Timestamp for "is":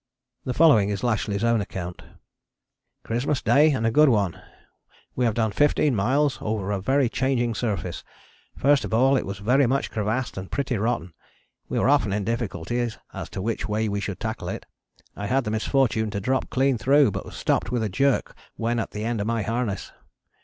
0.89-1.03